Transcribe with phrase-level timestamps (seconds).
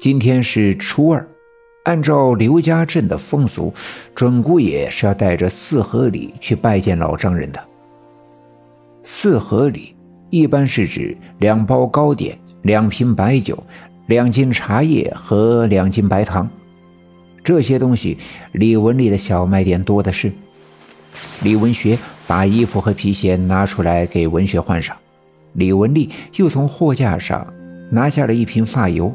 [0.00, 1.28] 今天是初二，
[1.84, 3.70] 按照刘家镇的风俗，
[4.14, 7.62] 准姑爷是要带着四合礼去拜见老丈人的。
[9.02, 9.94] 四合礼
[10.30, 13.62] 一般是指两包糕点、两瓶白酒、
[14.06, 16.48] 两斤茶叶和两斤白糖。
[17.44, 18.16] 这些东西，
[18.52, 20.32] 李文丽的小卖店多的是。
[21.42, 24.96] 李文学把衣服和皮鞋拿出来给文学换上，
[25.52, 27.46] 李文丽又从货架上
[27.90, 29.14] 拿下了一瓶发油，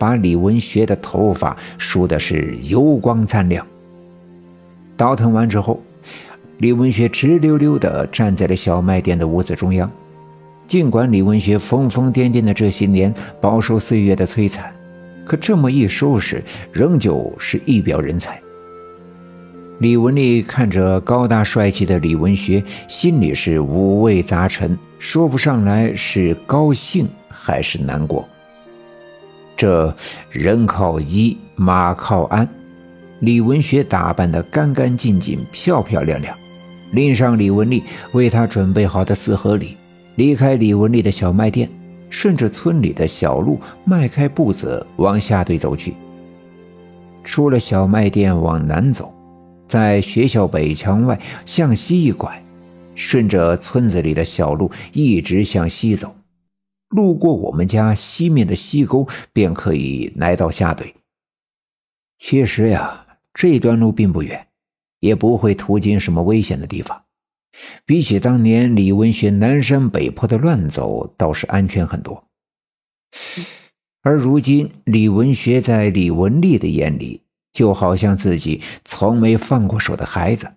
[0.00, 3.66] 把李文学的头发梳的是油光锃亮。
[4.96, 5.78] 倒腾完之后，
[6.56, 9.90] 李文学直溜溜地站在了小卖店的屋子中央。
[10.66, 14.72] 尽管李文学疯疯癫癫的这些年饱受岁月的摧残，
[15.26, 16.42] 可这么一收拾，
[16.72, 18.40] 仍旧是一表人才。
[19.80, 28.26] 李文丽看着高大帅气的李文学，心里是五味杂陈，说不上来是高兴还是难过。
[29.60, 29.94] 这
[30.30, 32.48] 人靠衣，马靠鞍，
[33.18, 36.34] 李文学打扮得干干净净、漂漂亮亮，
[36.92, 39.76] 拎上李文丽为他准备好的四合礼，
[40.14, 41.68] 离开李文丽的小卖店，
[42.08, 45.92] 顺着村里的小路迈开步子往下队走去。
[47.22, 49.14] 出了小卖店，往南走。
[49.68, 52.42] 在学校北墙外向西一拐，
[52.94, 56.14] 顺着村子里的小路一直向西走，
[56.90, 60.94] 路过我们家西面的溪沟，便可以来到下队。
[62.18, 64.46] 其实呀，这段路并不远，
[65.00, 67.04] 也不会途经什么危险的地方。
[67.86, 72.28] 比起当年李文学南山北坡的乱走，倒是安全很多。
[74.02, 77.22] 而如今，李文学在李文丽的眼里。
[77.52, 80.48] 就好像自己从没放过手的孩子，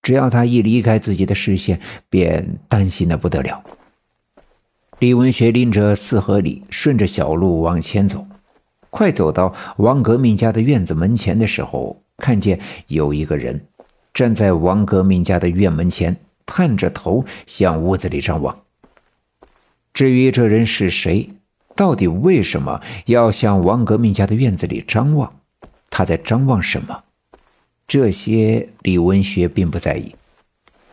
[0.00, 3.62] 只要他一离开自己的视线，便担心的不得了。
[5.00, 8.26] 李文学拎着四合礼，顺着小路往前走，
[8.90, 13.66] 快走到王革命家的院子门前的时候，看见有一个人
[14.14, 18.56] 站在王革命家的院门前，探着头向屋子里张望。
[19.92, 21.28] 至于这人是谁，
[21.74, 25.32] 到底为什么要向王革命家的院子里张望？
[25.90, 27.02] 他在张望什么？
[27.86, 30.14] 这些李文学并不在意。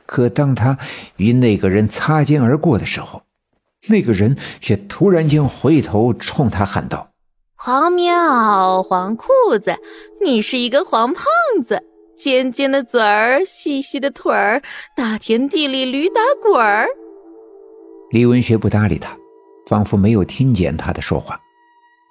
[0.06, 0.78] 可当他
[1.18, 3.24] 与那个人擦肩而过的时候，
[3.88, 7.10] 那个人却突然间回头冲他喊道
[7.58, 9.28] ：“黄棉袄，黄裤
[9.62, 9.76] 子，
[10.24, 11.26] 你是一个黄胖
[11.64, 11.82] 子，
[12.16, 14.62] 尖尖的嘴儿，细细的腿儿，
[14.96, 16.88] 大田地里驴打滚儿。”
[18.12, 19.18] 李文学不搭理他，
[19.68, 21.40] 仿佛没有听见他的说话。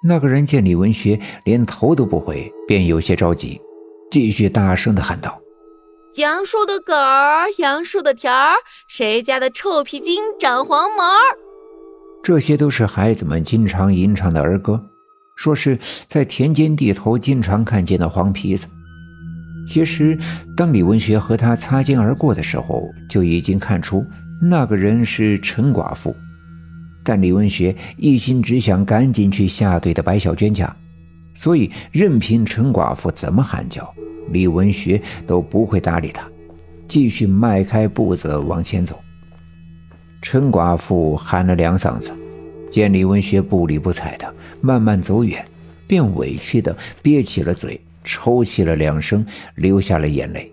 [0.03, 3.61] 那个人见李文学连头都不回，便有些着急，
[4.09, 5.39] 继续大声的喊道
[6.17, 8.55] ：“杨树的梗儿，杨树的条儿，
[8.89, 11.05] 谁家的臭皮筋长黄毛？”
[12.23, 14.79] 这些都是孩子们经常吟唱的儿歌，
[15.35, 15.77] 说是
[16.07, 18.67] 在田间地头经常看见的黄皮子。
[19.67, 20.17] 其实，
[20.55, 24.05] 当李文学和他擦肩而过的时候，就已经看出
[24.41, 26.15] 那个人是陈寡妇。
[27.03, 30.75] 但李文学一心只想赶紧去下队的白小娟家，
[31.33, 33.91] 所以任凭陈寡妇怎么喊叫，
[34.29, 36.27] 李文学都不会搭理他，
[36.87, 38.99] 继续迈开步子往前走。
[40.21, 42.13] 陈寡妇喊了两嗓子，
[42.69, 45.43] 见李文学不理不睬的慢慢走远，
[45.87, 50.49] 便委屈的憋起了嘴，抽泣了两声，流下了眼泪。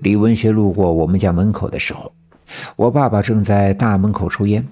[0.00, 2.12] 李文学路过我们家门口的时候，
[2.76, 4.66] 我爸爸正在大门口抽烟。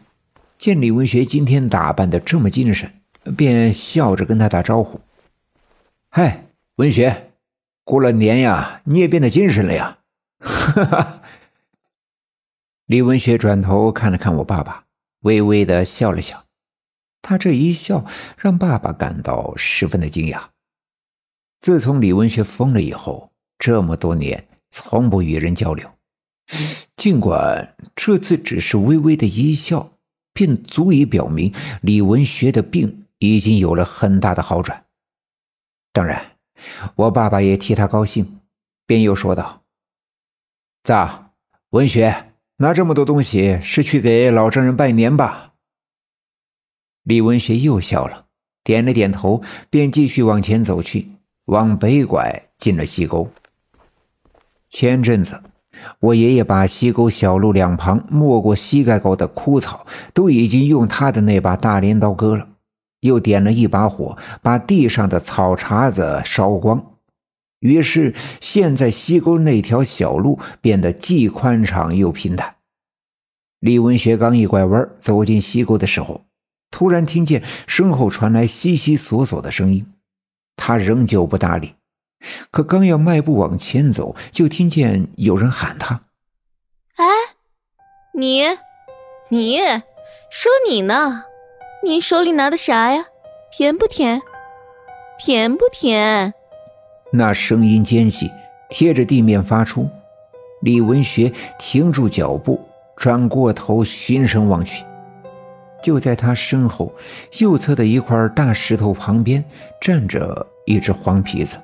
[0.59, 2.91] 见李文学今天打扮的这么精神，
[3.37, 5.01] 便笑着跟他打招呼
[6.11, 6.45] ：“嗨，
[6.77, 7.31] 文学，
[7.85, 9.99] 过了年呀，你也变得精神了呀！”
[10.41, 11.19] 哈哈。
[12.87, 14.85] 李文学转头看了看我爸爸，
[15.21, 16.45] 微微的笑了笑。
[17.21, 18.05] 他这一笑
[18.37, 20.49] 让爸爸感到十分的惊讶。
[21.61, 25.89] 自从李文学疯了以后，这么多年从不与人交流，
[26.97, 29.89] 尽管这次只是微微的一笑。
[30.35, 34.87] 便足以表明李文学的病已经有了很大的好转。
[35.93, 36.39] 当然，
[36.97, 38.41] 我爸爸也替他高兴，
[38.87, 39.63] 便又说道
[40.85, 41.33] ：“咋，
[41.69, 45.53] 文学拿这么多东西是去给老丈人拜年吧？”
[47.05, 48.27] 李文学又笑了，
[48.63, 51.09] 点了点头，便继续往前走去，
[51.47, 53.29] 往北拐进了西沟。
[54.69, 55.43] 前阵子。
[55.99, 59.85] 我爷爷把西沟小路两旁没过膝盖高的枯草
[60.15, 62.47] 都已经用他的那把大镰刀割了，
[63.01, 66.92] 又点了一把火，把地上的草茬子烧光。
[67.63, 72.57] 于是，现在西沟那条小路变得既宽敞又平坦。
[73.61, 76.25] 李文学刚一拐弯走进西沟的时候，
[76.73, 79.87] 突然听见身后传来悉悉索索的声音，
[80.57, 81.75] 他仍旧不搭理。
[82.51, 86.03] 可刚要迈步往前走，就听见有人喊他
[86.99, 87.07] ：“哎，
[88.15, 88.43] 你，
[89.29, 89.59] 你，
[90.31, 91.27] 说你呢？
[91.85, 93.05] 你手里拿的啥呀？
[93.57, 94.21] 甜不甜？
[95.17, 96.35] 甜不甜？”
[97.13, 98.31] 那声音尖细，
[98.71, 99.89] 贴着地面发出。
[100.63, 102.61] 李文学停住脚步，
[102.97, 104.85] 转过头循声望去，
[105.83, 106.93] 就在他身后
[107.41, 109.45] 右侧的一块大石头旁边，
[109.81, 111.59] 站着一只黄皮子。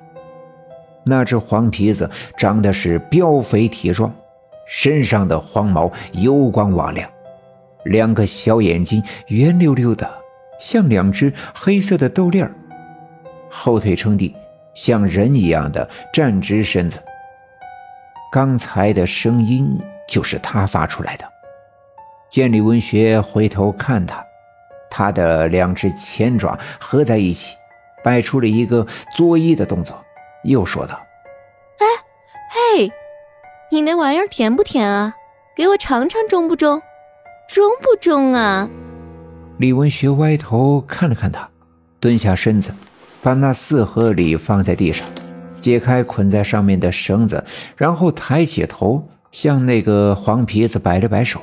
[1.03, 2.07] 那只黄皮子
[2.37, 4.13] 长得是膘肥体壮，
[4.67, 7.09] 身上的黄毛油光瓦亮，
[7.85, 10.07] 两个小眼睛圆溜溜的，
[10.59, 12.53] 像两只黑色的豆粒儿，
[13.49, 14.35] 后腿撑地，
[14.79, 17.03] 像人一样的站直身子。
[18.31, 19.77] 刚才的声音
[20.07, 21.25] 就是他发出来的。
[22.29, 24.23] 见李文学回头看他，
[24.89, 27.57] 他的两只前爪合在一起，
[28.01, 28.87] 摆出了一个
[29.17, 30.01] 作揖的动作。
[30.45, 30.97] 又说道
[31.79, 31.85] ：“哎，
[32.77, 32.89] 嘿，
[33.69, 35.13] 你那玩意儿甜不甜啊？
[35.57, 36.81] 给我尝尝，中不中？
[37.49, 38.69] 中不中啊？”
[39.59, 41.49] 李文学歪头看了看他，
[41.99, 42.73] 蹲下身子，
[43.21, 45.07] 把那四盒里放在地上，
[45.59, 47.43] 解开捆在上面的绳子，
[47.75, 51.41] 然后抬起头向那个黄皮子摆了摆手。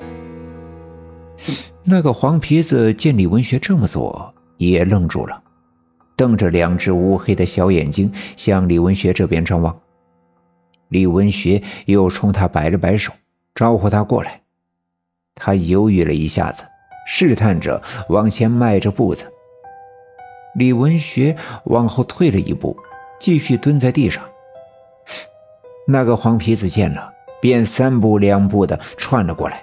[1.85, 5.43] 那个黄皮子见李文学这么做，也愣住了。
[6.17, 9.79] 瞪着两只乌黑的小眼睛向李文学这边张望，
[10.89, 13.13] 李文学又冲他摆了摆手，
[13.55, 14.41] 招呼他过来。
[15.35, 16.65] 他犹豫了一下子，
[17.07, 19.31] 试探着往前迈着步子。
[20.57, 21.37] 李文学
[21.67, 22.77] 往后退了一步，
[23.21, 24.25] 继续蹲在地上。
[25.87, 29.63] 那个黄皮子见了，便三步两步的窜了过来。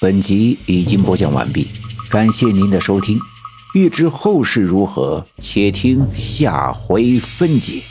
[0.00, 1.66] 本集已经播讲完毕。
[2.10, 3.18] 感谢您的收听，
[3.74, 7.82] 欲知后事如何，且听下回分解。